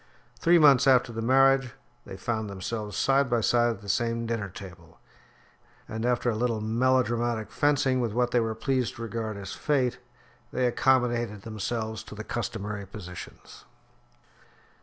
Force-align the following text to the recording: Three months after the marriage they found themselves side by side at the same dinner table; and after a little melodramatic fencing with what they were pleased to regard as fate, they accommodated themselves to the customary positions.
Three 0.39 0.57
months 0.57 0.87
after 0.87 1.11
the 1.13 1.21
marriage 1.21 1.73
they 2.07 2.17
found 2.17 2.49
themselves 2.49 2.97
side 2.97 3.29
by 3.29 3.41
side 3.41 3.69
at 3.69 3.81
the 3.81 3.87
same 3.87 4.25
dinner 4.25 4.49
table; 4.49 4.99
and 5.87 6.07
after 6.07 6.31
a 6.31 6.35
little 6.35 6.59
melodramatic 6.59 7.51
fencing 7.51 8.01
with 8.01 8.11
what 8.11 8.31
they 8.31 8.39
were 8.39 8.55
pleased 8.55 8.95
to 8.95 9.03
regard 9.03 9.37
as 9.37 9.53
fate, 9.53 9.99
they 10.51 10.65
accommodated 10.65 11.43
themselves 11.43 12.01
to 12.05 12.15
the 12.15 12.23
customary 12.23 12.87
positions. 12.87 13.65